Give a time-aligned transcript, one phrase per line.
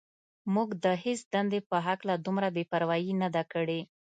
[0.53, 3.79] موږ د هېڅ دندې په هکله دومره بې پروايي نه ده کړې.